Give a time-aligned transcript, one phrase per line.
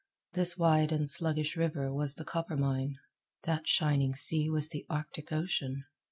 [0.33, 2.95] This wide and sluggish river was the Coppermine.
[3.43, 5.83] That shining sea was the Arctic Ocean.